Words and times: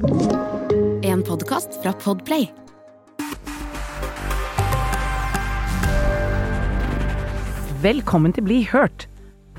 En 0.00 1.22
podkast 1.22 1.82
fra 1.82 1.90
Podplay. 1.92 2.46
Velkommen 7.82 8.32
til 8.32 8.46
Bli 8.46 8.62
hørt, 8.70 9.04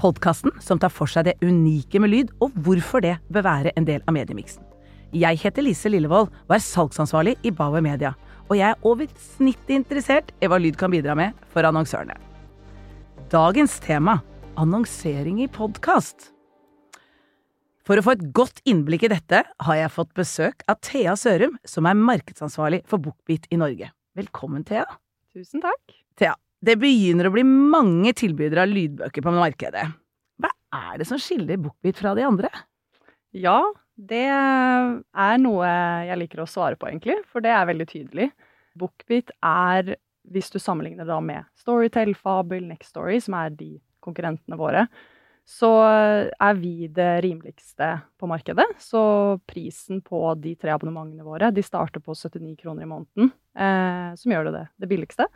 podkasten 0.02 0.56
som 0.58 0.82
tar 0.82 0.90
for 0.90 1.06
seg 1.06 1.28
det 1.30 1.36
unike 1.46 2.02
med 2.02 2.10
lyd, 2.16 2.34
og 2.42 2.58
hvorfor 2.66 3.06
det 3.06 3.20
bør 3.30 3.46
være 3.46 3.76
en 3.78 3.86
del 3.86 4.02
av 4.08 4.18
mediemiksen. 4.18 4.66
Jeg 5.14 5.38
heter 5.44 5.68
Lise 5.68 5.94
Lillevold 5.94 6.34
og 6.34 6.58
er 6.58 6.66
salgsansvarlig 6.66 7.38
i 7.46 7.54
Bauer 7.54 7.86
Media. 7.86 8.16
Og 8.50 8.58
jeg 8.58 8.74
er 8.74 8.82
over 8.82 9.14
snittet 9.22 9.78
interessert 9.78 10.34
i 10.42 10.50
hva 10.50 10.58
lyd 10.58 10.74
kan 10.74 10.90
bidra 10.90 11.14
med 11.14 11.38
for 11.54 11.70
annonsørene. 11.70 12.18
Dagens 13.30 13.78
tema 13.86 14.24
annonsering 14.58 15.44
i 15.46 15.52
podkast. 15.52 16.32
For 17.88 17.98
å 17.98 18.04
få 18.06 18.14
et 18.14 18.28
godt 18.36 18.62
innblikk 18.70 19.08
i 19.08 19.10
dette 19.10 19.42
har 19.66 19.78
jeg 19.78 19.94
fått 19.94 20.12
besøk 20.18 20.62
av 20.70 20.78
Thea 20.86 21.16
Sørum, 21.18 21.56
som 21.66 21.88
er 21.90 21.98
markedsansvarlig 21.98 22.84
for 22.90 23.02
Bookbeat 23.02 23.48
i 23.50 23.58
Norge. 23.58 23.90
Velkommen, 24.18 24.62
Thea. 24.68 24.86
Tusen 25.34 25.64
takk. 25.64 25.96
Thea, 26.20 26.36
det 26.62 26.76
begynner 26.82 27.30
å 27.30 27.34
bli 27.34 27.44
mange 27.48 28.14
tilbydere 28.18 28.68
av 28.68 28.74
lydbøker 28.76 29.26
på 29.26 29.34
markedet. 29.34 29.88
Hva 30.42 30.52
er 30.78 31.02
det 31.02 31.08
som 31.10 31.22
skiller 31.22 31.58
Bookbeat 31.62 31.98
fra 31.98 32.14
de 32.18 32.28
andre? 32.28 32.52
Ja, 33.34 33.58
det 33.98 34.28
er 34.30 35.42
noe 35.42 35.72
jeg 36.06 36.20
liker 36.22 36.44
å 36.44 36.50
svare 36.50 36.78
på, 36.78 36.90
egentlig, 36.92 37.18
for 37.32 37.42
det 37.42 37.54
er 37.56 37.70
veldig 37.72 37.88
tydelig. 37.90 38.30
Bookbeat 38.78 39.34
er, 39.42 39.96
hvis 40.30 40.54
du 40.54 40.60
sammenligner 40.62 41.10
da 41.10 41.18
med 41.24 41.50
Storytel, 41.58 42.14
Fabel, 42.14 42.68
Next 42.70 42.94
Story, 42.94 43.18
som 43.26 43.40
er 43.42 43.56
de 43.58 43.74
konkurrentene 44.06 44.60
våre, 44.60 44.86
så 45.52 45.70
er 45.84 46.60
vi 46.60 46.88
det 46.88 47.10
rimeligste 47.26 47.88
på 48.20 48.30
markedet. 48.30 48.68
Så 48.80 49.02
prisen 49.50 50.00
på 50.06 50.24
de 50.40 50.54
tre 50.56 50.72
abonnementene 50.72 51.26
våre 51.28 51.50
de 51.52 51.64
starter 51.66 52.04
på 52.04 52.16
79 52.16 52.56
kroner 52.62 52.86
i 52.86 52.92
måneden, 52.92 53.34
eh, 53.60 54.14
som 54.20 54.32
gjør 54.32 54.48
det 54.48 54.54
det, 54.56 54.64
det 54.84 54.90
billigste. 54.94 55.28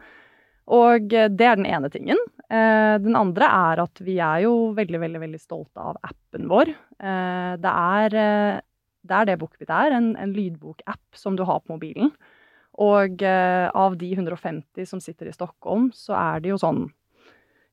Og 0.75 1.11
det 1.11 1.45
er 1.45 1.59
den 1.59 1.67
ene 1.69 1.91
tingen. 1.93 2.21
Eh, 2.49 2.95
den 3.03 3.17
andre 3.19 3.49
er 3.49 3.83
at 3.83 4.01
vi 4.01 4.15
er 4.23 4.45
jo 4.45 4.71
veldig, 4.77 5.01
veldig 5.03 5.21
veldig 5.21 5.41
stolte 5.41 5.83
av 5.83 5.99
appen 6.07 6.47
vår. 6.49 6.71
Eh, 6.71 7.51
det, 7.61 7.75
er, 7.99 8.17
eh, 8.21 8.63
det 9.05 9.19
er 9.19 9.29
det 9.29 9.37
Bookbit 9.43 9.69
er, 9.69 9.93
en, 9.99 10.13
en 10.17 10.33
lydbokapp 10.33 11.19
som 11.19 11.37
du 11.37 11.43
har 11.45 11.61
på 11.61 11.75
mobilen. 11.75 12.15
Og 12.81 13.21
eh, 13.23 13.67
av 13.69 13.99
de 13.99 14.15
150 14.15 14.89
som 14.89 15.03
sitter 15.03 15.29
i 15.29 15.35
Stockholm, 15.35 15.91
så 15.95 16.15
er 16.17 16.43
det 16.43 16.55
jo 16.55 16.61
sånn 16.61 16.87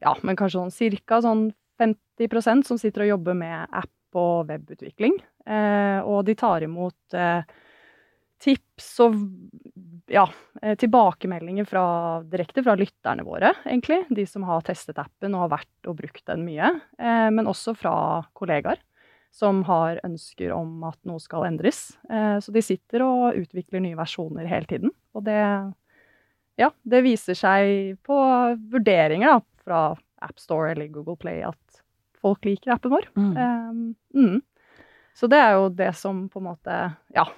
Ja, 0.03 0.16
men 0.27 0.34
kanskje 0.34 0.59
sånn 0.59 0.75
cirka 0.75 1.20
sånn 1.22 1.53
50% 1.83 2.69
som 2.69 2.78
sitter 2.80 3.06
og 3.06 3.12
jobber 3.16 3.36
med 3.38 3.66
app 3.69 3.91
og 4.19 4.48
webutvikling. 4.50 5.16
Eh, 5.47 5.98
og 6.05 6.25
de 6.27 6.36
tar 6.38 6.64
imot 6.66 7.16
eh, 7.16 7.42
tips 8.42 8.88
og 9.05 9.19
ja, 10.12 10.27
eh, 10.62 10.77
tilbakemeldinger 10.78 11.66
fra, 11.69 11.84
direkte 12.30 12.64
fra 12.64 12.77
lytterne 12.78 13.25
våre, 13.27 13.55
egentlig. 13.64 14.03
De 14.10 14.27
som 14.28 14.47
har 14.48 14.64
testet 14.66 15.00
appen 15.03 15.34
og 15.36 15.47
har 15.47 15.53
vært 15.58 15.91
og 15.91 15.98
brukt 16.03 16.25
den 16.28 16.47
mye. 16.47 16.72
Men 16.98 17.50
også 17.50 17.77
fra 17.78 17.94
kollegaer 18.36 18.80
som 19.33 19.62
har 19.64 19.97
ønsker 20.05 20.50
om 20.53 20.83
at 20.84 20.98
noe 21.08 21.22
skal 21.22 21.47
endres. 21.48 21.94
Så 22.44 22.53
de 22.53 22.60
sitter 22.60 23.00
og 23.06 23.38
utvikler 23.38 23.80
nye 23.80 23.97
versjoner 23.97 24.44
hele 24.44 24.69
tiden. 24.69 24.92
Og 25.16 25.25
det, 25.25 25.38
ja, 26.60 26.69
det 26.84 27.00
viser 27.06 27.38
seg 27.38 27.97
på 28.05 28.19
vurderinger 28.75 29.38
da, 29.38 29.41
fra 29.64 29.80
AppStore 30.25 30.73
eller 30.73 30.91
Google 30.92 31.19
Play 31.20 31.42
at 31.47 31.83
folk 32.23 32.45
liker 32.47 32.75
appen 32.77 32.95
vår. 32.95 33.09
Mm. 33.19 33.31
Um, 33.37 33.84
mm. 34.15 34.41
Så 35.19 35.28
det 35.28 35.41
er 35.42 35.56
jo 35.59 35.70
det 35.77 35.92
som 35.98 36.27
på 36.33 36.42
en 36.42 36.51
måte 36.53 36.83
Ja. 37.17 37.28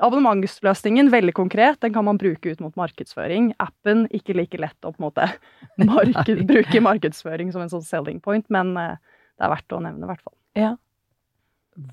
Abonnementsløsningen, 0.00 1.10
veldig 1.12 1.34
konkret, 1.36 1.76
den 1.84 1.92
kan 1.92 2.06
man 2.06 2.16
bruke 2.16 2.48
ut 2.48 2.60
mot 2.64 2.72
markedsføring. 2.80 3.50
Appen, 3.60 4.06
ikke 4.16 4.32
like 4.32 4.56
lett 4.56 4.80
å 4.80 4.94
på 4.94 5.02
en 5.02 5.06
måte 5.10 5.26
marked, 5.90 6.40
bruke 6.48 6.80
markedsføring 6.80 7.52
som 7.52 7.60
en 7.60 7.72
sånn 7.74 7.84
selling 7.84 8.22
point, 8.24 8.46
men 8.48 8.72
eh, 8.80 8.96
det 9.36 9.44
er 9.44 9.52
verdt 9.52 9.76
å 9.76 9.82
nevne, 9.84 10.06
i 10.06 10.08
hvert 10.08 10.24
fall. 10.24 10.36
Ja. 10.56 10.70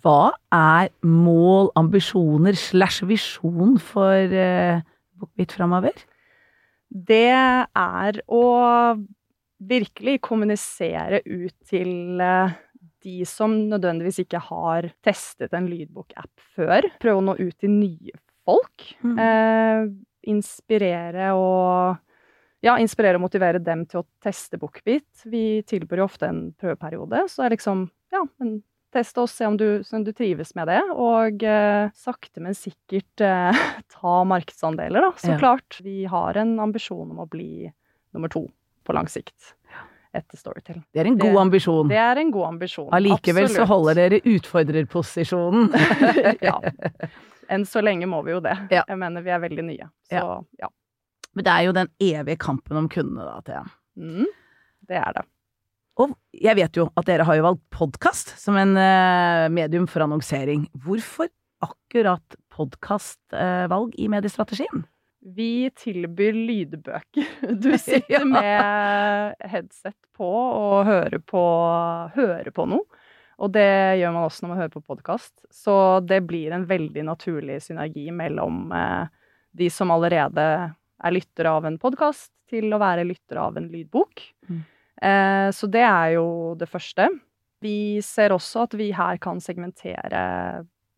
Hva 0.01 0.31
er 0.55 0.89
mål, 1.03 1.67
ambisjoner 1.77 2.55
slash 2.57 3.03
visjon 3.05 3.75
for 3.77 4.33
uh, 4.33 4.79
Bookbit 5.19 5.53
framover? 5.59 5.99
Det 6.89 7.35
er 7.35 8.23
å 8.25 8.45
virkelig 9.59 10.17
kommunisere 10.25 11.21
ut 11.25 11.55
til 11.69 12.21
eh, 12.21 12.55
de 13.05 13.19
som 13.29 13.53
nødvendigvis 13.69 14.19
ikke 14.25 14.41
har 14.47 14.89
testet 15.05 15.53
en 15.55 15.67
lydbokapp 15.69 16.31
før. 16.57 16.87
Prøve 17.01 17.21
å 17.21 17.25
nå 17.29 17.37
ut 17.39 17.55
til 17.61 17.71
nye 17.71 18.15
folk. 18.45 18.87
Mm. 19.05 19.15
Eh, 19.21 19.87
inspirere 20.31 21.31
og 21.37 22.01
ja, 22.65 22.77
inspirere 22.81 23.19
og 23.19 23.25
motivere 23.27 23.59
dem 23.61 23.83
til 23.89 24.01
å 24.01 24.07
teste 24.25 24.57
Bookbeat. 24.57 25.25
Vi 25.29 25.61
tilbyr 25.69 26.01
jo 26.01 26.07
ofte 26.09 26.29
en 26.31 26.47
prøveperiode, 26.57 27.27
så 27.29 27.45
er 27.45 27.53
liksom 27.53 27.85
ja, 28.13 28.23
men 28.41 28.57
teste 28.95 29.21
oss, 29.21 29.33
se 29.35 29.45
om 29.45 29.57
du, 29.59 29.83
om 29.93 30.03
du 30.07 30.11
trives 30.15 30.53
med 30.57 30.69
det. 30.71 30.79
Og 30.95 31.43
eh, 31.45 31.89
sakte, 31.99 32.41
men 32.41 32.55
sikkert 32.57 33.21
eh, 33.21 33.63
ta 33.97 34.17
markedsandeler, 34.25 35.03
da. 35.09 35.11
Så 35.19 35.33
Ja. 35.35 35.39
klart. 35.41 35.77
Vi 35.83 36.05
har 36.09 36.37
en 36.41 36.55
ambisjon 36.63 37.11
om 37.11 37.19
å 37.21 37.29
bli 37.29 37.67
nummer 38.15 38.31
to 38.31 38.47
på 38.85 38.95
lang 38.97 39.09
sikt 39.11 39.53
etter 40.15 40.39
Storytel. 40.39 40.77
Det 40.93 41.01
er 41.03 41.09
en 41.09 41.17
Det- 41.17 41.27
god 41.27 41.41
ambisjon. 41.41 41.89
Det 41.91 41.97
er 41.99 42.21
en 42.21 42.31
god 42.31 42.45
ambisjon. 42.53 42.87
Allikevel 42.95 43.49
så 43.51 43.65
holder 43.67 43.97
dere 43.99 44.21
utfordrerposisjonen. 44.23 45.67
ja. 46.47 46.55
Enn 47.51 47.65
så 47.67 47.83
lenge 47.83 48.07
må 48.07 48.21
vi 48.25 48.31
jo 48.31 48.39
det. 48.39 48.55
Ja. 48.71 48.85
Jeg 48.87 48.97
mener 49.01 49.25
vi 49.25 49.33
er 49.35 49.41
veldig 49.43 49.65
nye. 49.67 49.89
Så 50.09 50.23
ja. 50.61 50.69
Men 51.35 51.43
det 51.43 51.51
er 51.51 51.65
jo 51.67 51.73
den 51.75 51.89
evige 51.99 52.39
kampen 52.39 52.79
om 52.79 52.87
kundene, 52.89 53.25
da, 53.27 53.41
Thea. 53.43 53.63
Mm, 53.99 54.29
det 54.87 55.01
er 55.01 55.17
det. 55.17 55.25
Og 55.99 56.15
jeg 56.31 56.55
vet 56.59 56.79
jo 56.79 56.89
at 56.95 57.07
dere 57.07 57.23
har 57.27 57.35
jo 57.35 57.43
valgt 57.43 57.63
podkast 57.75 58.33
som 58.39 58.55
en 58.59 58.71
uh, 58.79 59.45
medium 59.51 59.85
for 59.87 60.03
annonsering. 60.03 60.65
Hvorfor 60.85 61.27
akkurat 61.63 62.35
podkastvalg 62.55 63.95
i 63.99 64.07
mediestrategien? 64.11 64.85
Vi 65.25 65.69
tilbyr 65.73 66.33
lydbøker. 66.37 67.29
Du 67.63 67.71
sitter 67.81 68.25
med 68.29 69.35
headset 69.41 69.97
på 70.13 70.29
og 70.29 70.85
hører 70.85 71.17
på, 71.25 71.41
hører 72.13 72.51
på 72.53 72.67
noe. 72.69 73.01
Og 73.41 73.51
det 73.51 73.97
gjør 73.99 74.13
man 74.15 74.27
også 74.27 74.45
når 74.45 74.51
man 74.51 74.61
hører 74.61 74.73
på 74.75 74.83
podkast. 74.85 75.33
Så 75.51 75.75
det 76.07 76.21
blir 76.29 76.53
en 76.55 76.67
veldig 76.69 77.03
naturlig 77.09 77.57
synergi 77.65 78.07
mellom 78.15 78.69
eh, 78.71 79.09
de 79.57 79.67
som 79.73 79.91
allerede 79.91 80.45
er 80.95 81.15
lyttere 81.15 81.51
av 81.51 81.67
en 81.67 81.79
podkast, 81.81 82.31
til 82.45 82.69
å 82.71 82.79
være 82.79 83.07
lyttere 83.07 83.41
av 83.41 83.57
en 83.57 83.67
lydbok. 83.73 84.21
Mm. 84.47 84.61
Eh, 85.09 85.49
så 85.57 85.67
det 85.73 85.83
er 85.83 86.13
jo 86.15 86.27
det 86.59 86.69
første. 86.69 87.09
Vi 87.65 87.99
ser 88.05 88.35
også 88.35 88.67
at 88.67 88.77
vi 88.77 88.91
her 88.95 89.19
kan 89.19 89.41
segmentere 89.43 90.21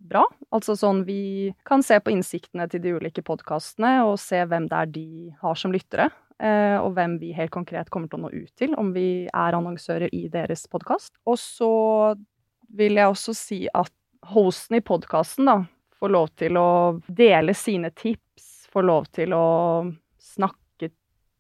bra. 0.10 0.24
Altså 0.56 0.76
sånn 0.80 1.04
vi 1.08 1.54
kan 1.68 1.84
se 1.86 2.00
på 2.00 2.14
innsiktene 2.14 2.68
til 2.72 2.82
de 2.84 2.96
ulike 2.98 3.24
podkastene 3.26 3.98
og 4.08 4.18
se 4.22 4.44
hvem 4.48 4.70
det 4.72 4.80
er 4.80 4.94
de 4.96 5.08
har 5.42 5.60
som 5.60 5.74
lyttere. 5.76 6.10
eh, 6.40 6.78
Og 6.78 6.94
hvem 6.94 7.18
vi 7.20 7.34
helt 7.34 7.52
konkret 7.52 7.90
kommer 7.90 8.08
til 8.08 8.20
å 8.20 8.28
nå 8.28 8.34
ut 8.34 8.52
til, 8.56 8.76
om 8.78 8.94
vi 8.94 9.28
er 9.28 9.58
annonsører 9.58 10.10
i 10.14 10.28
deres 10.30 10.68
podkast. 10.68 11.14
Og 11.26 11.38
så 11.42 11.72
vil 12.70 13.00
jeg 13.00 13.08
også 13.08 13.34
si 13.36 13.68
at 13.74 13.94
hosten 14.34 14.78
i 14.78 14.84
podkasten 14.84 15.48
får 15.98 16.10
lov 16.14 16.28
til 16.38 16.58
å 16.60 17.00
dele 17.08 17.54
sine 17.58 17.90
tips, 17.96 18.68
får 18.70 18.84
lov 18.86 19.06
til 19.16 19.34
å 19.34 19.48
snakke 20.20 20.92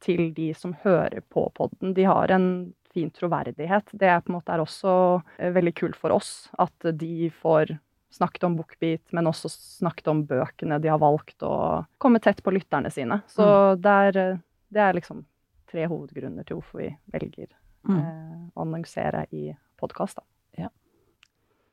til 0.01 0.31
de 0.33 0.53
som 0.53 0.73
hører 0.83 1.21
på 1.29 1.47
podden. 1.57 1.93
De 1.93 2.05
har 2.07 2.31
en 2.31 2.73
fin 2.93 3.09
troverdighet. 3.13 3.91
Det 3.93 4.07
er 4.09 4.21
på 4.21 4.31
en 4.31 4.37
måte 4.39 4.57
også 4.57 4.93
eh, 5.37 5.51
veldig 5.53 5.73
kult 5.77 5.97
for 5.99 6.15
oss 6.15 6.49
at 6.57 6.89
de 6.97 7.29
får 7.29 7.75
snakket 8.13 8.43
om 8.47 8.55
Bookbeat, 8.57 9.03
men 9.11 9.27
også 9.27 9.49
snakket 9.51 10.07
om 10.07 10.23
bøkene 10.27 10.79
de 10.81 10.89
har 10.91 10.99
valgt, 11.01 11.41
og 11.43 11.85
komme 12.01 12.21
tett 12.23 12.39
på 12.43 12.53
lytterne 12.55 12.91
sine. 12.93 13.21
Så 13.27 13.75
det, 13.81 13.95
er, 14.09 14.17
eh, 14.23 14.43
det 14.73 14.83
er 14.83 14.97
liksom 14.97 15.25
tre 15.67 15.87
hovedgrunner 15.91 16.47
til 16.47 16.61
hvorfor 16.61 16.83
vi 16.85 16.91
velger 17.13 17.49
Mm. 17.87 17.99
eh, 17.99 18.39
å 18.55 18.61
annonsere 18.65 19.25
i 19.31 19.55
podkast. 19.79 20.19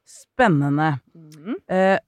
Spennende. 0.04 1.00
Mm. 1.14 1.54
Eh, 1.66 1.98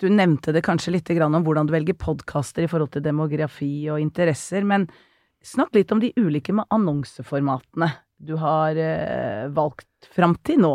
du 0.00 0.08
nevnte 0.08 0.52
det 0.52 0.62
kanskje 0.64 0.94
litt 0.94 1.10
grann 1.12 1.34
om 1.36 1.44
hvordan 1.44 1.68
du 1.68 1.74
velger 1.74 1.94
podkaster 2.00 2.64
i 2.64 2.70
forhold 2.70 2.94
til 2.94 3.04
demografi 3.04 3.90
og 3.92 4.00
interesser, 4.00 4.64
men 4.64 4.86
snakk 5.44 5.74
litt 5.76 5.92
om 5.92 6.00
de 6.00 6.12
ulike 6.16 6.54
med 6.56 6.64
annonseformatene 6.72 7.90
du 8.16 8.36
har 8.40 8.78
eh, 8.80 9.48
valgt 9.52 10.08
fram 10.14 10.38
til 10.46 10.62
nå. 10.64 10.72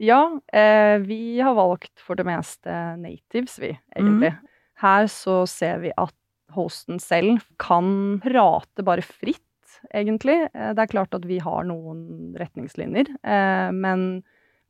Ja, 0.00 0.40
eh, 0.52 0.98
vi 1.04 1.40
har 1.44 1.54
valgt 1.54 2.00
for 2.00 2.16
det 2.16 2.24
meste 2.24 2.72
natives, 2.96 3.58
vi, 3.60 3.74
egentlig. 3.92 4.32
Her 4.80 5.06
så 5.12 5.42
ser 5.46 5.82
vi 5.82 5.92
at 5.92 6.16
hosten 6.56 6.96
selv 7.04 7.42
kan 7.60 8.16
prate 8.24 8.84
bare 8.86 9.04
fritt, 9.04 9.44
egentlig. 9.92 10.38
Eh, 10.54 10.72
det 10.72 10.86
er 10.86 10.92
klart 10.94 11.12
at 11.18 11.28
vi 11.28 11.36
har 11.44 11.68
noen 11.68 12.32
retningslinjer, 12.40 13.12
eh, 13.20 13.68
men 13.76 14.22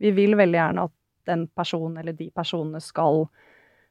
vi 0.03 0.11
vil 0.19 0.35
veldig 0.35 0.59
gjerne 0.59 0.89
at 0.91 0.97
den 1.31 1.47
personen 1.55 2.03
eller 2.03 2.19
de 2.19 2.27
personene 2.35 2.83
skal 2.83 3.23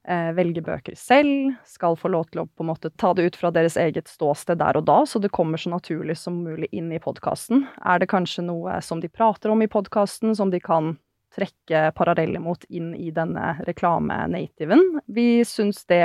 eh, 0.03 0.35
velge 0.35 0.59
bøker 0.65 0.99
selv, 0.99 1.55
skal 1.63 1.95
få 1.95 2.11
lov 2.11 2.27
til 2.33 2.43
å 2.43 2.49
på 2.51 2.67
en 2.67 2.73
måte 2.73 2.91
ta 2.99 3.13
det 3.15 3.29
ut 3.29 3.39
fra 3.39 3.55
deres 3.55 3.77
eget 3.79 4.11
ståsted 4.11 4.59
der 4.59 4.75
og 4.75 4.89
da, 4.91 5.05
så 5.07 5.23
det 5.23 5.31
kommer 5.31 5.61
så 5.61 5.71
naturlig 5.71 6.19
som 6.19 6.43
mulig 6.43 6.67
inn 6.75 6.91
i 6.91 6.99
podkasten. 6.99 7.63
Er 7.79 8.03
det 8.03 8.11
kanskje 8.11 8.49
noe 8.49 8.81
som 8.83 8.99
de 8.99 9.07
prater 9.07 9.53
om 9.53 9.63
i 9.63 9.71
podkasten, 9.71 10.35
som 10.35 10.51
de 10.51 10.59
kan 10.59 10.97
trekke 11.39 11.89
paralleller 11.97 12.43
mot 12.43 12.63
inn 12.69 12.91
i 12.95 13.09
denne 13.15 13.55
reklame-nativen? 13.67 14.99
Vi 15.07 15.29
syns 15.47 15.85
det 15.89 16.03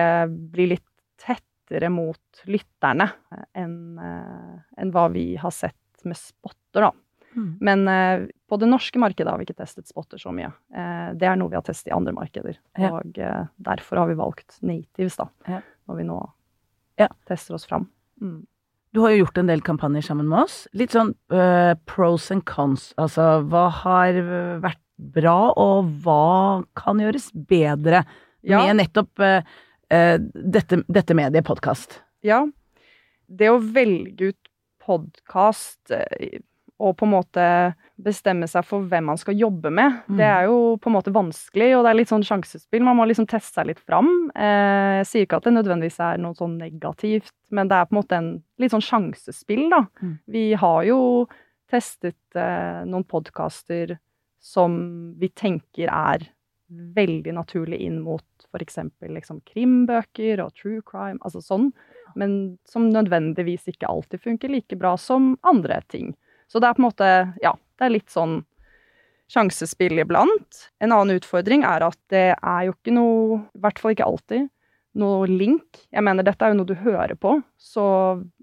blir 0.55 0.77
litt 0.77 0.87
tettere 1.21 1.91
mot 1.91 2.45
lytterne 2.51 3.11
enn 3.57 3.99
en 3.99 4.95
hva 4.95 5.09
vi 5.15 5.35
har 5.41 5.55
sett 5.55 6.05
med 6.05 6.19
spotter, 6.21 6.87
da. 6.89 6.93
Mm. 7.35 7.51
Men 7.67 7.89
eh, 7.89 8.27
på 8.49 8.59
det 8.63 8.69
norske 8.71 9.01
markedet 9.03 9.31
har 9.33 9.41
vi 9.41 9.47
ikke 9.49 9.59
testet 9.59 9.89
spotter 9.91 10.21
så 10.23 10.31
mye. 10.35 10.53
Eh, 10.75 11.09
det 11.19 11.27
er 11.27 11.39
noe 11.41 11.51
vi 11.51 11.59
har 11.59 11.65
testet 11.67 11.91
i 11.91 11.95
andre 11.97 12.15
markeder. 12.15 12.59
Ja. 12.79 12.93
Og 12.95 13.19
eh, 13.19 13.47
derfor 13.67 14.03
har 14.03 14.11
vi 14.11 14.19
valgt 14.21 14.59
natives, 14.63 15.17
da. 15.19 15.27
Ja. 15.49 15.63
Når 15.91 16.01
vi 16.01 16.09
nå 16.13 16.19
Ja. 17.01 17.09
tester 17.27 17.57
oss 17.57 17.67
fram. 17.67 17.89
Mm. 18.23 18.45
Du 18.95 19.01
har 19.03 19.11
jo 19.11 19.25
gjort 19.25 19.39
en 19.39 19.49
del 19.51 19.65
kampanjer 19.67 20.05
sammen 20.07 20.29
med 20.31 20.45
oss. 20.45 20.69
Litt 20.79 20.93
sånn 20.95 21.11
uh, 21.35 21.75
pros 21.91 22.29
and 22.31 22.45
cons. 22.47 22.93
Altså 23.03 23.41
hva 23.51 23.65
har 23.83 24.15
eh, 24.15 24.61
vært 24.63 24.79
bra, 24.99 25.53
og 25.59 25.91
hva 26.05 26.65
kan 26.79 26.99
gjøres 27.03 27.31
bedre 27.35 28.05
Ja. 28.45 28.61
med 28.67 28.77
nettopp 28.83 29.19
uh, 29.21 29.41
eh, 29.91 30.19
dette, 30.35 30.83
dette 30.89 31.15
mediet 31.17 31.45
podkast? 31.47 32.01
Ja. 32.23 32.45
Det 33.29 33.49
å 33.51 33.59
velge 33.61 34.33
ut 34.33 34.51
podkast 34.85 35.91
og 36.85 36.97
på 36.99 37.07
en 37.07 37.13
måte 37.15 37.45
bestemme 38.03 38.49
seg 38.51 38.67
for 38.67 38.85
hvem 38.91 39.07
man 39.09 39.17
skal 39.21 39.37
jobbe 39.39 39.71
med, 39.73 40.03
Mm. 40.11 40.17
det 40.19 40.27
er 40.27 40.43
jo 40.45 40.77
på 40.77 40.91
en 40.91 40.97
måte 40.97 41.13
vanskelig, 41.15 41.71
og 41.77 41.85
det 41.85 41.91
er 41.91 41.99
litt 42.01 42.09
sånn 42.11 42.27
sjansespill. 42.27 42.83
Man 42.83 42.97
må 42.99 43.07
liksom 43.07 43.27
teste 43.27 43.55
seg 43.55 43.67
litt 43.71 43.81
fram. 43.81 44.31
Eh, 44.35 44.99
jeg 45.01 45.07
sier 45.07 45.27
ikke 45.27 45.37
at 45.39 45.45
det 45.45 45.55
nødvendigvis 45.55 46.01
er 46.01 46.19
noe 46.19 46.35
sånn 46.35 46.59
negativt, 46.59 47.33
men 47.51 47.69
det 47.69 47.77
er 47.79 47.87
på 47.87 47.95
en 47.97 48.03
måte 48.03 48.17
en 48.19 48.43
litt 48.59 48.73
sånn 48.75 48.85
sjansespill, 48.85 49.71
da. 49.71 49.87
Mm. 50.03 50.19
Vi 50.29 50.53
har 50.55 50.85
jo 50.85 51.29
testet 51.71 52.17
eh, 52.37 52.85
noen 52.85 53.05
podkaster 53.05 53.99
som 54.45 54.77
vi 55.21 55.31
tenker 55.33 55.89
er 55.89 56.27
veldig 56.69 57.35
naturlig 57.37 57.79
inn 57.87 58.01
mot 58.05 58.47
f.eks. 58.53 58.79
Liksom 59.01 59.41
krimbøker 59.49 60.43
og 60.45 60.55
true 60.59 60.83
crime, 60.87 61.21
altså 61.25 61.43
sånn, 61.45 61.71
men 62.19 62.57
som 62.69 62.91
nødvendigvis 62.93 63.69
ikke 63.73 63.89
alltid 63.91 64.23
funker 64.25 64.53
like 64.53 64.79
bra 64.79 64.95
som 65.01 65.35
andre 65.49 65.81
ting. 65.93 66.13
Så 66.51 66.61
det 66.61 66.69
er 66.69 66.77
på 66.77 66.85
en 66.85 66.89
måte, 66.89 67.13
ja, 67.43 67.55
det 67.79 67.87
er 67.87 67.97
litt 67.97 68.13
sånn 68.13 68.43
sjansespill 69.33 69.99
iblant. 70.03 70.67
En 70.85 70.93
annen 70.93 71.19
utfordring 71.19 71.65
er 71.67 71.87
at 71.87 71.99
det 72.13 72.27
er 72.37 72.67
jo 72.69 72.75
ikke 72.77 72.95
noe, 72.95 73.41
i 73.57 73.65
hvert 73.65 73.81
fall 73.81 73.95
ikke 73.95 74.09
alltid, 74.09 74.51
noe 75.01 75.27
link. 75.27 75.81
Jeg 75.91 76.05
mener, 76.07 76.27
dette 76.27 76.45
er 76.45 76.53
jo 76.53 76.61
noe 76.61 76.71
du 76.71 76.77
hører 76.79 77.17
på, 77.19 77.39
så 77.59 77.87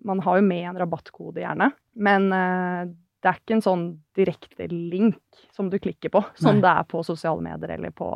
man 0.08 0.24
har 0.26 0.42
jo 0.42 0.48
med 0.50 0.66
en 0.74 0.82
rabattkode 0.82 1.46
gjerne. 1.46 1.70
Men 1.96 2.28
eh, 2.36 2.92
det 3.22 3.30
er 3.30 3.38
ikke 3.38 3.56
en 3.60 3.64
sånn 3.64 3.84
direkte 4.18 4.66
link 4.72 5.42
som 5.54 5.70
du 5.70 5.78
klikker 5.82 6.10
på, 6.14 6.24
som 6.40 6.58
Nei. 6.58 6.64
det 6.64 6.72
er 6.72 6.88
på 6.90 7.04
sosiale 7.06 7.44
medier 7.46 7.76
eller 7.76 7.94
på 7.94 8.08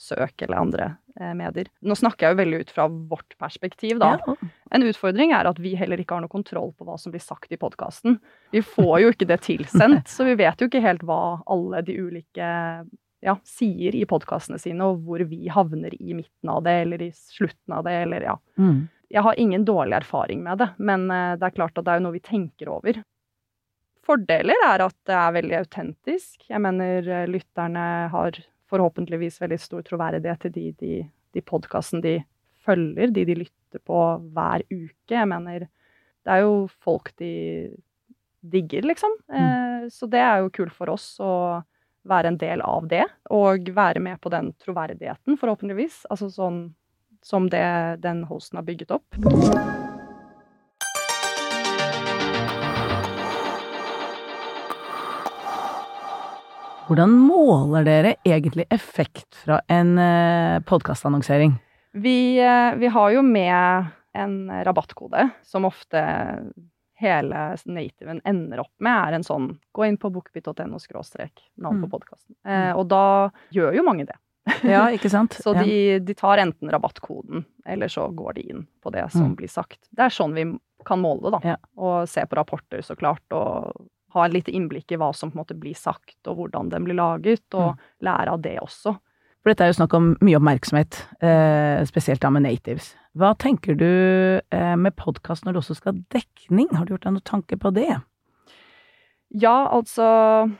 søk 0.00 0.42
eller 0.46 0.62
andre 0.62 0.86
eh, 1.20 1.34
medier. 1.36 1.68
Nå 1.84 1.96
snakker 1.98 2.26
jeg 2.26 2.34
jo 2.34 2.40
veldig 2.40 2.60
ut 2.62 2.72
fra 2.72 2.86
vårt 2.88 3.36
perspektiv, 3.40 4.00
da. 4.00 4.14
Ja. 4.24 4.36
En 4.74 4.86
utfordring 4.88 5.34
er 5.36 5.50
at 5.50 5.60
vi 5.62 5.74
heller 5.78 6.00
ikke 6.00 6.16
har 6.16 6.24
noe 6.24 6.32
kontroll 6.32 6.72
på 6.72 6.88
hva 6.88 6.96
som 7.00 7.12
blir 7.12 7.22
sagt 7.22 7.52
i 7.52 7.60
podkasten. 7.60 8.18
Vi 8.56 8.64
får 8.64 8.96
jo 9.04 9.12
ikke 9.12 9.28
det 9.28 9.42
tilsendt, 9.44 10.08
så 10.10 10.26
vi 10.26 10.38
vet 10.40 10.60
jo 10.60 10.70
ikke 10.70 10.84
helt 10.84 11.04
hva 11.06 11.20
alle 11.44 11.84
de 11.84 12.00
ulike 12.00 12.50
ja, 13.24 13.38
sier 13.44 13.94
i 13.96 14.04
podkastene 14.08 14.58
sine, 14.60 14.84
og 14.84 15.04
hvor 15.04 15.22
vi 15.28 15.46
havner 15.52 15.94
i 15.96 16.16
midten 16.16 16.50
av 16.50 16.64
det, 16.64 16.74
eller 16.86 17.04
i 17.04 17.12
slutten 17.12 17.76
av 17.76 17.84
det, 17.86 17.94
eller 18.04 18.28
ja. 18.32 18.36
Mm. 18.60 18.86
Jeg 19.14 19.22
har 19.22 19.38
ingen 19.38 19.64
dårlig 19.64 20.00
erfaring 20.00 20.40
med 20.44 20.58
det, 20.60 20.72
men 20.80 21.10
eh, 21.12 21.34
det 21.38 21.48
er 21.48 21.56
klart 21.56 21.76
at 21.76 21.84
det 21.84 21.92
er 21.92 22.00
jo 22.00 22.08
noe 22.08 22.16
vi 22.16 22.24
tenker 22.24 22.72
over. 22.72 23.04
Fordeler 24.04 24.66
er 24.66 24.84
at 24.84 24.96
det 25.08 25.16
er 25.16 25.36
veldig 25.38 25.56
autentisk. 25.62 26.44
Jeg 26.50 26.60
mener 26.62 27.08
eh, 27.08 27.28
lytterne 27.30 27.84
har 28.12 28.38
forhåpentligvis 28.70 29.40
veldig 29.42 29.60
stor 29.60 29.84
troverdighet 29.86 30.44
til 30.44 30.54
de, 30.54 30.66
de, 30.80 31.00
de 31.36 31.44
podkastene 31.44 32.04
de 32.04 32.14
følger, 32.64 33.12
de 33.14 33.26
de 33.28 33.38
lytter 33.44 33.82
på 33.84 34.00
hver 34.34 34.64
uke. 34.70 35.14
Jeg 35.14 35.28
mener, 35.30 35.66
det 36.24 36.36
er 36.36 36.44
jo 36.44 36.64
folk 36.84 37.12
de 37.20 37.34
digger, 38.44 38.84
liksom. 38.90 39.16
Eh, 39.32 39.86
så 39.92 40.08
det 40.10 40.20
er 40.20 40.42
jo 40.42 40.52
kult 40.54 40.76
for 40.76 40.92
oss 40.92 41.14
å 41.22 41.62
være 42.04 42.34
en 42.34 42.40
del 42.40 42.60
av 42.64 42.88
det, 42.90 43.04
og 43.32 43.70
være 43.72 44.02
med 44.04 44.20
på 44.20 44.32
den 44.32 44.52
troverdigheten, 44.60 45.38
forhåpentligvis. 45.40 46.04
Altså 46.12 46.28
sånn 46.32 46.66
som 47.24 47.48
det 47.48 47.64
den 48.04 48.26
hosten 48.28 48.60
har 48.60 48.68
bygget 48.68 48.92
opp. 48.98 49.83
Hvordan 56.84 57.10
måler 57.16 57.84
dere 57.86 58.14
egentlig 58.26 58.66
effekt 58.74 59.34
fra 59.44 59.60
en 59.72 59.94
uh, 59.98 60.60
podkastannonsering? 60.68 61.54
Vi, 61.94 62.38
eh, 62.42 62.74
vi 62.74 62.86
har 62.90 63.10
jo 63.14 63.22
med 63.22 63.86
en 64.18 64.50
rabattkode 64.66 65.28
som 65.46 65.64
ofte 65.64 66.00
hele 66.98 67.44
nativen 67.70 68.18
ender 68.26 68.60
opp 68.64 68.72
med, 68.82 68.96
er 69.08 69.16
en 69.16 69.24
sånn 69.26 69.46
gå 69.74 69.86
inn 69.86 69.96
på 70.02 70.10
bookbit.no 70.10 70.78
skråstrek 70.82 71.38
navn 71.62 71.80
på 71.84 71.86
Mm. 71.86 71.92
podkasten. 71.92 72.34
Eh, 72.46 72.72
og 72.74 72.88
da 72.90 73.30
gjør 73.54 73.74
jo 73.78 73.84
mange 73.86 74.06
det. 74.10 74.16
Ja, 74.74 74.88
ikke 74.90 75.10
sant? 75.10 75.38
Så 75.44 75.54
de, 75.54 76.00
de 76.00 76.14
tar 76.18 76.42
enten 76.42 76.70
rabattkoden, 76.70 77.44
eller 77.64 77.88
så 77.88 78.08
går 78.10 78.34
de 78.34 78.48
inn 78.50 78.66
på 78.82 78.90
det 78.90 79.06
som 79.12 79.30
Mm. 79.30 79.36
blir 79.38 79.48
sagt. 79.54 79.78
Det 79.94 80.02
er 80.08 80.10
sånn 80.18 80.34
vi 80.34 80.48
kan 80.84 80.98
måle 81.00 81.22
det, 81.30 81.32
da. 81.38 81.40
Ja. 81.54 81.56
Og 81.78 82.08
se 82.10 82.26
på 82.26 82.36
rapporter, 82.36 82.82
så 82.82 82.96
klart, 82.98 83.22
og 83.32 83.70
ha 84.14 84.24
et 84.26 84.32
lite 84.36 84.52
innblikk 84.54 84.92
i 84.94 84.98
hva 85.00 85.12
som 85.14 85.30
på 85.30 85.36
en 85.38 85.42
måte 85.44 85.56
blir 85.58 85.74
sagt, 85.76 86.16
og 86.30 86.36
hvordan 86.38 86.70
den 86.72 86.84
blir 86.86 86.94
laget, 86.98 87.44
og 87.54 87.74
Mm. 87.74 87.78
lære 88.08 88.28
av 88.32 88.42
det 88.42 88.58
også. 88.62 88.94
For 89.44 89.50
dette 89.52 89.60
er 89.66 89.72
jo 89.72 89.76
snakk 89.84 89.94
om 89.98 90.16
mye 90.24 90.38
oppmerksomhet, 90.38 91.02
eh, 91.20 91.84
spesielt 91.84 92.20
da 92.20 92.30
med 92.30 92.42
natives. 92.46 92.94
Hva 93.14 93.34
tenker 93.36 93.76
du 93.76 94.40
eh, 94.50 94.74
med 94.76 94.96
podkast 94.96 95.44
når 95.44 95.52
du 95.52 95.58
også 95.60 95.76
skal 95.76 95.92
ha 95.92 96.00
dekning? 96.10 96.70
Har 96.74 96.86
du 96.86 96.94
gjort 96.94 97.02
deg 97.04 97.12
noen 97.12 97.24
tanke 97.28 97.58
på 97.60 97.72
det? 97.74 98.00
Ja, 99.34 99.68
altså 99.68 100.50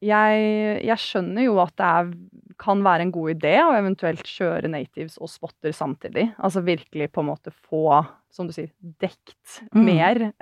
jeg, 0.00 0.84
jeg 0.86 0.96
skjønner 0.98 1.44
jo 1.44 1.58
at 1.60 1.74
det 1.76 1.86
er, 1.86 2.12
kan 2.60 2.82
være 2.84 3.06
en 3.06 3.12
god 3.12 3.34
idé 3.36 3.54
å 3.62 3.74
eventuelt 3.76 4.24
kjøre 4.28 4.68
natives 4.72 5.18
og 5.20 5.28
spotter 5.28 5.72
samtidig. 5.76 6.30
Altså 6.40 6.62
virkelig 6.64 7.10
på 7.12 7.20
en 7.22 7.28
måte 7.30 7.52
få, 7.52 8.00
som 8.32 8.48
du 8.48 8.52
sier, 8.56 8.70
dekt 9.00 9.60
Mm. 9.74 9.84
mer. 9.84 10.32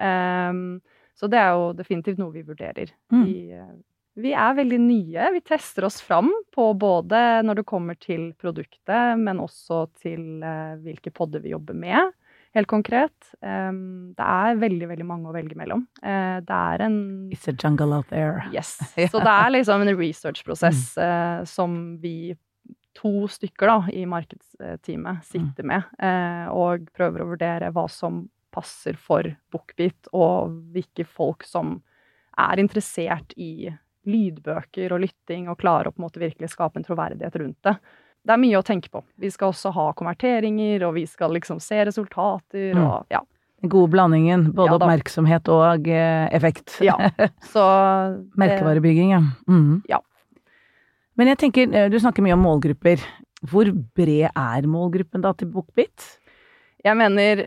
Så 1.19 1.27
det 1.31 1.41
er 1.43 1.55
jo 1.57 1.73
definitivt 1.75 2.21
noe 2.21 2.31
vi 2.35 2.45
vurderer. 2.47 2.93
Mm. 3.11 3.25
Vi, 3.27 3.39
eh, 3.59 3.77
vi 4.19 4.33
er 4.35 4.55
veldig 4.59 4.79
nye. 4.83 5.31
Vi 5.37 5.41
tester 5.47 5.87
oss 5.87 6.01
fram 6.03 6.31
på 6.55 6.73
både 6.75 7.19
når 7.47 7.61
det 7.61 7.69
kommer 7.71 7.99
til 8.03 8.33
produktet, 8.39 9.19
men 9.21 9.43
også 9.43 9.85
til 10.03 10.43
eh, 10.43 10.75
hvilke 10.83 11.13
podder 11.15 11.45
vi 11.45 11.55
jobber 11.55 11.79
med. 11.79 12.15
Helt 12.57 12.67
konkret. 12.71 13.15
Det 13.39 14.25
er 14.25 14.59
veldig, 14.59 14.87
veldig 14.89 15.05
mange 15.07 15.29
å 15.29 15.35
velge 15.37 15.55
mellom. 15.59 15.85
Eh, 16.03 16.39
det 16.43 16.59
er 16.73 16.83
en 16.87 16.99
It's 17.31 17.47
a 17.47 17.55
jungle 17.55 17.93
out 17.95 18.09
there. 18.11 18.49
Yes. 18.55 18.79
Så 19.13 19.21
det 19.21 19.35
er 19.35 19.53
liksom 19.53 19.85
en 19.85 19.93
researchprosess 19.95 20.97
eh, 20.99 21.45
som 21.47 21.77
vi 22.03 22.35
to 22.99 23.29
stykker 23.31 23.71
da, 23.71 23.77
i 23.95 24.03
markedsteamet 24.11 25.23
sitter 25.29 25.67
med, 25.71 25.85
og 26.51 26.89
prøver 26.99 27.23
å 27.23 27.29
vurdere 27.29 27.69
hva 27.71 27.85
som 27.87 28.25
passer 28.59 28.99
for 28.99 29.31
Bookbeat, 29.55 30.11
og 30.13 30.51
hvilke 30.75 31.07
folk 31.07 31.47
som 31.47 31.79
er 32.39 32.61
interessert 32.63 33.33
i 33.39 33.71
lydbøker 34.09 34.93
og 34.95 35.03
lytting, 35.07 35.49
og 35.51 35.59
klarer 35.61 35.91
å 35.91 35.95
på 35.95 36.01
en 36.03 36.07
måte 36.09 36.23
virkelig 36.23 36.53
skape 36.55 36.81
en 36.81 36.87
troverdighet 36.87 37.35
rundt 37.43 37.59
det. 37.67 37.75
Det 38.29 38.35
er 38.35 38.41
mye 38.43 38.59
å 38.61 38.65
tenke 38.67 38.91
på. 38.93 39.03
Vi 39.21 39.31
skal 39.33 39.53
også 39.53 39.71
ha 39.73 39.89
konverteringer, 39.97 40.83
og 40.89 40.95
vi 40.99 41.05
skal 41.09 41.33
liksom 41.37 41.61
se 41.65 41.79
resultater, 41.89 42.75
Mm. 42.75 42.85
og 42.85 43.07
ja. 43.15 43.21
Gode 43.63 43.91
blandingen. 43.91 44.53
Både 44.55 44.71
Ja 44.71 44.77
oppmerksomhet 44.79 45.49
og 45.51 45.89
eh, 45.91 46.29
effekt. 46.37 46.77
Ja. 46.85 46.95
Så 47.53 47.63
Merkevarebygging, 48.39 49.11
ja. 49.17 49.23
Mm. 49.51 49.81
Ja. 49.91 49.99
Men 51.19 51.33
jeg 51.33 51.39
tenker, 51.43 51.73
eh, 51.75 51.89
du 51.91 51.99
snakker 51.99 52.23
mye 52.23 52.37
om 52.37 52.45
målgrupper. 52.47 53.03
Hvor 53.51 53.71
bred 53.99 54.31
er 54.31 54.69
målgruppen 54.71 55.23
da 55.25 55.33
til 55.35 55.51
Bookbit? 55.51 56.07
Jeg 56.85 56.95
mener 57.01 57.47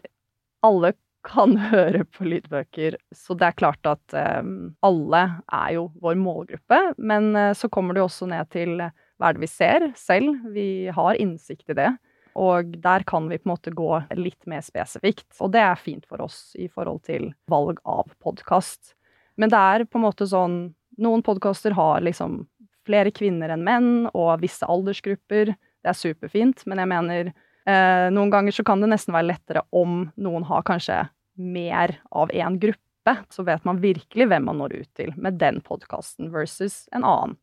alle 0.66 0.94
kan 1.28 1.56
høre 1.72 2.04
på 2.10 2.26
lydbøker, 2.26 2.98
så 3.16 3.38
det 3.38 3.50
er 3.50 3.58
klart 3.60 3.90
at 3.90 4.16
eh, 4.18 4.42
alle 4.86 5.24
er 5.46 5.74
jo 5.78 5.90
vår 6.02 6.18
målgruppe. 6.20 6.82
Men 6.98 7.36
eh, 7.36 7.54
så 7.58 7.70
kommer 7.70 7.96
det 7.96 8.04
jo 8.04 8.10
også 8.10 8.30
ned 8.32 8.50
til 8.54 8.80
eh, 8.82 8.96
hva 9.22 9.30
er 9.30 9.38
det 9.38 9.46
vi 9.46 9.52
ser 9.52 9.92
selv. 10.00 10.48
Vi 10.56 10.70
har 10.94 11.20
innsikt 11.22 11.70
i 11.70 11.78
det. 11.78 11.92
Og 12.40 12.78
der 12.80 13.04
kan 13.08 13.28
vi 13.28 13.38
på 13.38 13.50
en 13.50 13.54
måte 13.54 13.74
gå 13.76 13.90
litt 14.16 14.48
mer 14.50 14.64
spesifikt. 14.64 15.28
Og 15.44 15.52
det 15.54 15.62
er 15.66 15.80
fint 15.80 16.08
for 16.10 16.24
oss 16.24 16.56
i 16.56 16.70
forhold 16.72 17.04
til 17.08 17.32
valg 17.52 17.82
av 17.84 18.08
podkast. 18.24 18.96
Men 19.36 19.52
det 19.52 19.60
er 19.60 19.86
på 19.88 20.00
en 20.00 20.08
måte 20.10 20.30
sånn 20.30 20.62
Noen 21.02 21.22
podkaster 21.24 21.72
har 21.74 22.02
liksom 22.04 22.42
flere 22.86 23.14
kvinner 23.16 23.50
enn 23.54 23.64
menn, 23.66 23.94
og 24.12 24.42
visse 24.42 24.68
aldersgrupper. 24.70 25.54
Det 25.56 25.90
er 25.90 25.98
superfint, 25.98 26.66
men 26.68 26.82
jeg 26.82 26.90
mener 26.92 27.30
Eh, 27.70 28.08
noen 28.14 28.32
ganger 28.34 28.56
så 28.56 28.66
kan 28.66 28.82
det 28.82 28.90
nesten 28.92 29.14
være 29.16 29.30
lettere 29.34 29.66
om 29.76 30.06
noen 30.22 30.46
har 30.50 30.64
kanskje 30.68 31.04
mer 31.42 31.98
av 32.12 32.34
én 32.34 32.58
gruppe. 32.62 33.18
Så 33.34 33.46
vet 33.46 33.66
man 33.66 33.82
virkelig 33.82 34.28
hvem 34.30 34.46
man 34.50 34.62
når 34.62 34.82
ut 34.82 34.90
til 34.98 35.14
med 35.18 35.40
den 35.42 35.62
podkasten 35.66 36.32
versus 36.34 36.86
en 36.96 37.06
annen. 37.06 37.38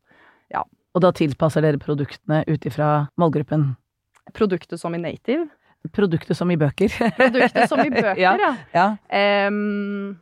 Ja. 0.54 0.64
Og 0.94 1.04
da 1.04 1.12
tilpasser 1.14 1.62
dere 1.64 1.80
produktene 1.82 2.44
ut 2.48 2.66
ifra 2.66 3.08
målgruppen? 3.20 3.72
Produktet 4.34 4.80
som 4.80 4.94
i 4.94 5.02
native. 5.02 5.48
Produktet 5.94 6.36
som 6.36 6.50
i 6.50 6.56
bøker. 6.58 6.90
Produktet 7.18 7.68
som 7.70 7.82
i 7.82 7.90
bøker, 7.94 8.18
ja. 8.18 8.34
ja. 8.40 8.54
ja. 8.74 8.88
Um, 9.48 10.18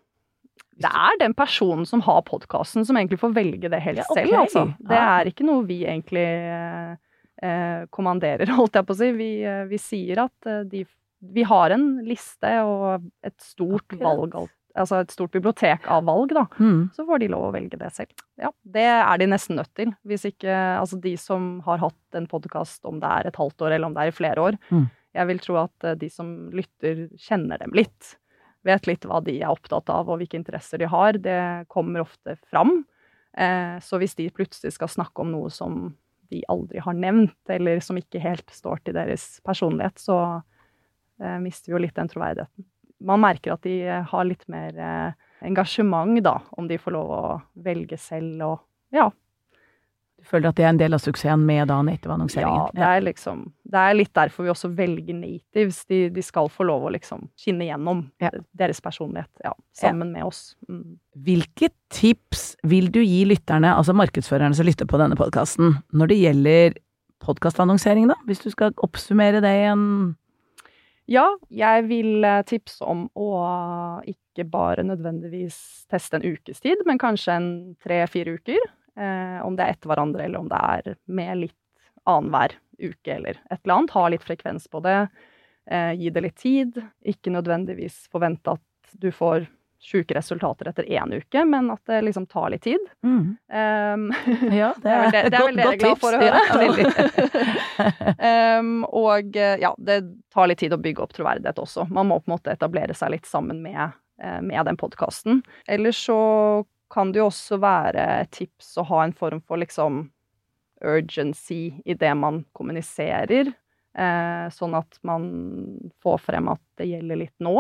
det 0.77 0.91
er 0.93 1.17
den 1.23 1.33
personen 1.37 1.87
som 1.89 2.03
har 2.05 2.21
podkasten, 2.27 2.85
som 2.85 2.99
egentlig 2.99 3.19
får 3.23 3.33
velge 3.37 3.71
det 3.73 3.81
helt 3.81 4.03
Ja, 4.03 4.07
okay. 4.11 4.27
selv, 4.27 4.41
altså. 4.43 4.65
Det 4.91 5.01
er 5.01 5.31
ikke 5.31 5.47
noe 5.49 5.65
vi 5.69 5.79
egentlig 5.89 6.27
eh, 6.27 6.97
kommanderer, 7.93 8.51
holdt 8.59 8.79
jeg 8.79 8.87
på 8.89 8.95
å 8.95 9.01
si. 9.01 9.11
Vi, 9.17 9.31
eh, 9.45 9.65
vi 9.71 9.81
sier 9.81 10.25
at 10.27 10.49
eh, 10.51 10.63
de 10.69 10.87
Vi 11.37 11.43
har 11.49 11.73
en 11.73 11.87
liste 12.05 12.51
og 12.63 13.07
et 13.25 13.37
stort 13.41 13.89
Akkurat. 13.89 14.05
valg, 14.05 14.51
altså 14.77 14.99
et 15.01 15.11
stort 15.11 15.33
bibliotek 15.33 15.87
av 15.91 16.05
valg, 16.05 16.35
da. 16.37 16.45
Mm. 16.61 16.91
Så 16.95 17.07
får 17.09 17.23
de 17.23 17.29
lov 17.33 17.49
å 17.49 17.55
velge 17.55 17.79
det 17.81 17.89
selv. 17.97 18.13
Ja, 18.39 18.51
det 18.63 18.85
er 18.85 19.19
de 19.19 19.27
nesten 19.33 19.57
nødt 19.57 19.73
til. 19.75 19.95
Hvis 20.07 20.27
ikke 20.29 20.53
Altså 20.77 21.01
de 21.01 21.17
som 21.17 21.61
har 21.67 21.81
hatt 21.83 22.19
en 22.21 22.29
podkast, 22.31 22.85
om 22.85 23.01
det 23.01 23.09
er 23.09 23.27
et 23.27 23.41
halvt 23.41 23.65
år 23.65 23.73
eller 23.73 23.89
om 23.89 23.97
det 23.97 24.05
er 24.05 24.13
i 24.13 24.19
flere 24.19 24.45
år. 24.45 24.61
Mm. 24.71 24.87
Jeg 25.17 25.31
vil 25.31 25.43
tro 25.43 25.59
at 25.65 25.89
eh, 25.89 25.97
de 25.97 26.11
som 26.13 26.31
lytter, 26.53 27.09
kjenner 27.17 27.59
dem 27.65 27.73
litt. 27.77 28.17
Vet 28.67 28.87
litt 28.89 29.07
hva 29.07 29.23
de 29.25 29.39
er 29.41 29.53
opptatt 29.53 29.89
av 29.95 30.09
og 30.11 30.21
hvilke 30.21 30.39
interesser 30.39 30.83
de 30.83 30.89
har. 30.91 31.17
Det 31.23 31.41
kommer 31.73 32.05
ofte 32.05 32.37
fram. 32.51 32.85
Eh, 33.37 33.77
så 33.85 34.01
hvis 34.01 34.17
de 34.19 34.29
plutselig 34.35 34.75
skal 34.77 34.91
snakke 34.93 35.25
om 35.25 35.33
noe 35.33 35.51
som 35.53 35.95
de 36.33 36.43
aldri 36.53 36.83
har 36.83 36.97
nevnt, 36.97 37.39
eller 37.53 37.81
som 37.85 37.99
ikke 38.01 38.23
helt 38.23 38.51
står 38.53 38.83
til 38.85 38.97
deres 38.97 39.37
personlighet, 39.47 40.01
så 40.01 40.19
eh, 41.23 41.39
mister 41.43 41.71
vi 41.71 41.77
jo 41.77 41.83
litt 41.85 41.97
den 41.99 42.11
troverdigheten. 42.13 42.67
Man 43.07 43.21
merker 43.21 43.55
at 43.55 43.65
de 43.67 43.77
eh, 43.85 44.07
har 44.09 44.29
litt 44.29 44.47
mer 44.53 44.79
eh, 44.81 45.29
engasjement, 45.47 46.17
da, 46.25 46.39
om 46.57 46.69
de 46.69 46.81
får 46.81 46.97
lov 46.97 47.13
å 47.13 47.23
velge 47.67 47.99
selv 48.01 48.47
og 48.47 48.65
ja. 48.95 49.11
Føler 50.27 50.51
at 50.51 50.57
det 50.59 50.65
er 50.67 50.73
en 50.73 50.79
del 50.81 50.95
av 50.97 50.99
suksessen 51.05 51.43
med 51.47 51.69
da 51.71 51.77
native-annonseringen? 51.87 52.73
det 52.75 52.83
er 52.83 53.05
liksom 53.07 53.45
Det 53.63 53.79
er 53.79 53.95
litt 53.95 54.13
derfor 54.15 54.47
vi 54.47 54.51
også 54.51 54.71
velger 54.75 55.15
natives. 55.15 55.85
De, 55.87 56.01
de 56.11 56.23
skal 56.23 56.49
få 56.51 56.67
lov 56.67 56.87
å 56.89 56.91
liksom 56.95 57.29
skinne 57.39 57.69
gjennom 57.69 58.05
Ja. 58.23 58.31
deres 58.59 58.81
personlighet, 58.83 59.31
ja, 59.45 59.53
sammen 59.75 60.11
med 60.13 60.25
oss. 60.27 60.57
Mm. 60.69 60.99
Hvilke 61.27 61.71
tips 61.95 62.57
vil 62.67 62.91
du 62.91 63.01
gi 63.05 63.25
lytterne, 63.25 63.71
altså 63.77 63.95
markedsførerne 63.95 64.55
som 64.59 64.67
lytter 64.67 64.87
på 64.91 64.99
denne 64.99 65.17
podkasten, 65.19 65.77
når 65.95 66.11
det 66.11 66.19
gjelder 66.25 66.77
podkastannonsering, 67.25 68.09
da? 68.11 68.17
Hvis 68.27 68.43
du 68.45 68.51
skal 68.53 68.75
oppsummere 68.85 69.41
det 69.45 69.55
i 69.63 69.67
en 69.71 69.85
Ja, 71.09 71.29
jeg 71.55 71.85
vil 71.87 72.25
eh, 72.27 72.43
tipse 72.43 72.83
om 72.83 73.05
å 73.15 74.03
ikke 74.11 74.43
bare 74.51 74.83
nødvendigvis 74.83 75.87
teste 75.89 76.19
en 76.19 76.27
ukes 76.27 76.59
tid, 76.65 76.83
men 76.85 76.99
kanskje 76.99 77.37
en 77.39 77.49
tre-fire 77.83 78.35
uker. 78.41 78.59
Eh, 78.97 79.47
om 79.47 79.57
det 79.57 79.65
er 79.65 79.77
etter 79.77 79.91
hverandre, 79.91 80.25
eller 80.25 80.41
om 80.41 80.49
det 80.49 80.61
er 80.61 80.95
med 81.05 81.43
litt 81.45 81.57
annenhver 82.09 82.57
uke, 82.79 83.13
eller 83.13 83.41
et 83.51 83.61
eller 83.63 83.75
annet. 83.75 83.97
Ha 83.97 84.09
litt 84.09 84.25
frekvens 84.25 84.69
på 84.73 84.81
det. 84.85 85.01
Eh, 85.71 85.93
gi 86.01 86.11
det 86.11 86.23
litt 86.25 86.37
tid. 86.41 86.81
Ikke 87.05 87.33
nødvendigvis 87.35 88.07
forvente 88.13 88.57
at 88.57 88.97
du 88.97 89.11
får 89.13 89.49
sjuke 89.83 90.15
resultater 90.17 90.71
etter 90.71 90.87
én 90.89 91.13
uke, 91.13 91.43
men 91.45 91.69
at 91.71 91.83
det 91.91 92.01
liksom 92.07 92.25
tar 92.27 92.49
litt 92.55 92.63
tid. 92.65 92.81
mm. 93.05 93.37
Um, 93.53 94.07
Ja, 94.57 94.73
det 94.83 94.91
er 94.91 95.11
det, 95.13 95.23
det, 95.31 95.37
er 95.37 95.45
vel 95.45 95.61
dere 95.61 95.77
glad 95.83 96.01
for 96.01 96.17
å 96.17 96.21
høre. 96.23 96.41
Ja, 98.17 98.61
um, 98.61 98.81
og 99.05 99.37
eh, 99.37 99.59
ja, 99.61 99.75
det 99.77 100.01
tar 100.33 100.49
litt 100.49 100.63
tid 100.65 100.73
å 100.73 100.81
bygge 100.81 101.05
opp 101.05 101.13
troverdighet 101.17 101.61
også. 101.61 101.85
Man 101.93 102.09
må 102.09 102.23
på 102.23 102.31
en 102.31 102.39
måte 102.39 102.57
etablere 102.57 102.97
seg 102.97 103.13
litt 103.13 103.29
sammen 103.29 103.61
med, 103.63 103.93
med 104.17 104.65
den 104.65 104.81
podkasten. 104.81 105.43
Ellers 105.69 106.01
så 106.09 106.17
kan 106.93 107.13
det 107.13 107.21
jo 107.21 107.29
også 107.31 107.59
være 107.63 108.27
tips 108.35 108.77
å 108.81 108.87
ha 108.91 109.03
en 109.05 109.15
form 109.17 109.41
for 109.47 109.61
liksom 109.61 110.05
urgency 110.85 111.81
i 111.85 111.95
det 111.99 112.13
man 112.19 112.45
kommuniserer. 112.57 113.53
Eh, 113.97 114.47
sånn 114.53 114.77
at 114.77 114.99
man 115.09 115.27
får 116.05 116.19
frem 116.27 116.51
at 116.53 116.61
det 116.77 116.91
gjelder 116.91 117.23
litt 117.25 117.35
nå. 117.43 117.57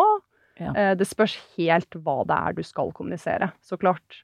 Ja. 0.60 0.72
Eh, 0.72 0.92
det 0.96 1.08
spørs 1.08 1.36
helt 1.56 1.96
hva 2.04 2.22
det 2.28 2.36
er 2.36 2.56
du 2.58 2.62
skal 2.66 2.92
kommunisere, 2.96 3.50
så 3.64 3.78
klart. 3.80 4.22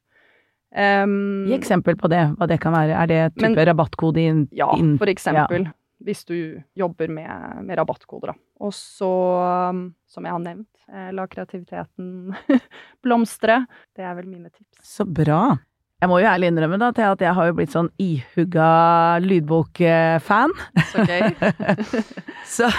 Um, 0.72 1.44
Gi 1.50 1.52
eksempel 1.58 1.98
på 2.00 2.08
det, 2.08 2.22
hva 2.38 2.46
det 2.48 2.56
kan 2.62 2.72
være. 2.72 2.96
Er 2.96 3.08
det 3.10 3.20
type 3.36 3.50
Men- 3.52 3.66
rabattkode 3.68 4.22
inn, 4.22 4.48
ja, 4.56 4.70
for 4.96 5.10
eksempel. 5.12 5.66
Hvis 6.02 6.24
du 6.26 6.62
jobber 6.74 7.08
med, 7.12 7.62
med 7.62 7.78
rabattkoder, 7.78 8.32
da. 8.32 8.34
Og 8.62 8.72
så, 8.76 9.10
um, 9.72 9.84
som 10.10 10.26
jeg 10.26 10.34
har 10.34 10.42
nevnt, 10.42 10.70
eh, 10.92 11.10
la 11.14 11.26
kreativiteten 11.30 12.34
blomstre. 13.04 13.64
Det 13.96 14.06
er 14.06 14.14
vel 14.18 14.28
mine 14.30 14.52
tips. 14.52 14.82
Så 14.86 15.06
bra. 15.08 15.56
Jeg 16.02 16.10
må 16.10 16.18
jo 16.18 16.26
ærlig 16.26 16.50
innrømme 16.50 16.80
da, 16.82 16.90
til 16.94 17.06
at 17.14 17.20
jeg 17.22 17.34
har 17.36 17.48
jo 17.48 17.56
blitt 17.58 17.74
sånn 17.74 17.90
ihugga 18.02 18.70
lydbokfan. 19.22 20.54
Så 20.90 21.04
gøy. 21.06 21.28
Så 22.56 22.70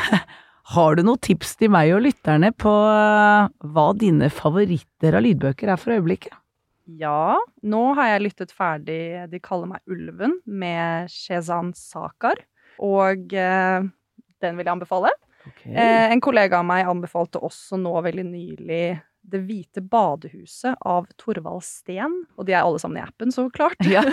har 0.74 0.96
du 0.96 1.04
noen 1.04 1.22
tips 1.24 1.58
til 1.60 1.72
meg 1.72 1.94
og 1.96 2.04
lytterne 2.06 2.52
på 2.56 2.72
eh, 2.72 3.52
hva 3.75 3.88
dine 4.00 4.28
favoritter 4.32 5.20
av 5.20 5.24
lydbøker 5.24 5.72
er 5.72 5.80
for 5.80 5.96
øyeblikket? 5.96 6.36
Ja, 7.00 7.40
nå 7.63 7.84
har 7.96 8.10
jeg 8.10 8.24
lyttet 8.25 8.52
ferdig 8.52 9.24
De 9.32 9.40
kaller 9.40 9.70
meg 9.72 9.88
Ulven 9.88 10.36
med 10.44 11.12
Shezan 11.12 11.72
Sakar. 11.80 12.44
Og 12.84 13.32
eh, 13.32 13.86
den 14.44 14.60
vil 14.60 14.68
jeg 14.68 14.75
anbefale. 14.75 15.13
Eh, 15.66 16.12
en 16.12 16.22
kollega 16.24 16.60
av 16.60 16.68
meg 16.68 16.88
anbefalte 16.88 17.42
også 17.44 17.80
nå 17.82 17.94
veldig 18.06 18.26
nylig 18.28 18.84
Det 19.24 19.40
hvite 19.48 19.80
badehuset 19.88 20.76
av 20.84 21.06
Torvald 21.20 21.64
Steen. 21.64 22.16
Og 22.36 22.48
de 22.48 22.56
er 22.56 22.60
alle 22.62 22.80
sammen 22.82 23.00
i 23.00 23.04
appen, 23.06 23.32
så 23.32 23.46
klart. 23.56 23.80
Ja. 23.88 24.04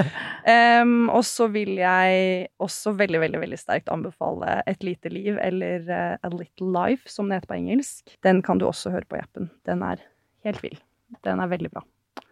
um, 0.84 1.08
og 1.08 1.24
så 1.24 1.48
vil 1.52 1.78
jeg 1.80 2.50
også 2.60 2.92
veldig, 2.98 3.22
veldig 3.24 3.40
veldig 3.40 3.60
sterkt 3.60 3.88
anbefale 3.92 4.58
Et 4.68 4.84
lite 4.84 5.12
liv, 5.12 5.38
eller 5.40 5.88
eh, 5.88 6.18
A 6.20 6.32
Little 6.34 6.68
Life, 6.76 7.08
som 7.08 7.30
det 7.30 7.40
heter 7.40 7.54
på 7.54 7.60
engelsk. 7.62 8.18
Den 8.26 8.42
kan 8.44 8.60
du 8.60 8.68
også 8.68 8.92
høre 8.92 9.08
på 9.08 9.16
i 9.16 9.24
appen. 9.24 9.48
Den 9.64 9.80
er 9.86 10.04
helt 10.44 10.60
vill. 10.64 10.76
Den 11.24 11.40
er 11.40 11.48
veldig 11.48 11.72
bra. 11.72 11.84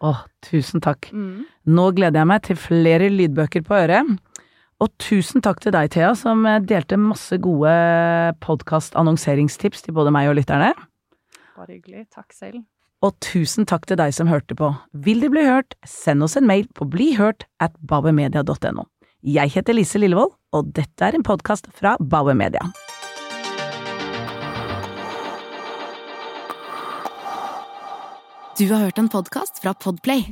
Åh, 0.03 0.21
tusen 0.45 0.83
takk. 0.83 1.09
Mm. 1.15 1.45
Nå 1.71 1.89
gleder 1.97 2.21
jeg 2.21 2.29
meg 2.29 2.45
til 2.45 2.59
flere 2.59 3.09
lydbøker 3.09 3.65
på 3.65 3.77
øret. 3.77 4.13
Og 4.83 4.91
tusen 4.99 5.43
takk 5.43 5.61
til 5.63 5.71
deg, 5.71 5.91
Thea, 5.93 6.11
som 6.17 6.43
eh, 6.49 6.59
delte 6.59 6.97
masse 6.99 7.37
gode 7.39 7.71
podkast-annonseringstips 8.43 9.85
til 9.85 9.95
både 9.95 10.11
meg 10.11 10.31
og 10.31 10.37
lytterne. 10.41 10.73
Bare 11.55 11.75
hyggelig. 11.77 12.07
Takk 12.11 12.35
selv. 12.35 12.63
Og 13.03 13.15
tusen 13.23 13.67
takk 13.67 13.85
til 13.87 13.99
deg 13.99 14.15
som 14.15 14.31
hørte 14.31 14.55
på. 14.59 14.71
Vil 15.05 15.23
du 15.23 15.29
bli 15.31 15.43
hørt, 15.47 15.75
send 15.87 16.23
oss 16.23 16.35
en 16.39 16.47
mail 16.47 16.67
på 16.75 16.87
blihørt 16.87 17.45
at 17.63 17.75
babemedia.no. 17.87 18.87
Jeg 19.23 19.53
heter 19.55 19.75
Lise 19.75 20.01
Lillevold, 20.01 20.33
og 20.55 20.71
dette 20.75 21.07
er 21.07 21.15
en 21.15 21.23
podkast 21.23 21.69
fra 21.75 21.95
Bauer 21.99 22.35
Media. 22.35 22.63
Du 28.59 28.67
har 28.69 28.83
hørt 28.83 28.99
en 28.99 29.11
podkast 29.11 29.63
fra 29.63 29.73
Podplay. 29.73 30.27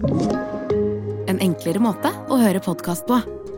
En 1.32 1.40
enklere 1.40 1.82
måte 1.82 2.12
å 2.28 2.40
høre 2.42 2.64
podkast 2.64 3.08
på. 3.08 3.22